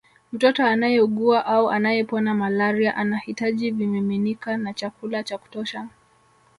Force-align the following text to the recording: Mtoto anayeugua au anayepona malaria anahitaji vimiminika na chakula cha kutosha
Mtoto 0.31 0.65
anayeugua 0.65 1.45
au 1.45 1.69
anayepona 1.69 2.33
malaria 2.33 2.95
anahitaji 2.95 3.71
vimiminika 3.71 4.57
na 4.57 4.73
chakula 4.73 5.23
cha 5.23 5.37
kutosha 5.37 5.87